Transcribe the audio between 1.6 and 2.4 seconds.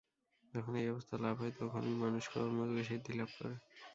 তখনই মানুষ